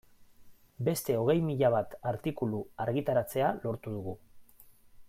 Beste 0.87 1.17
hogei 1.17 1.35
mila 1.49 1.71
bat 1.75 1.93
artikulu 2.13 2.63
argitaratzea 2.87 3.53
lortu 3.69 3.97
dugu. 3.99 4.19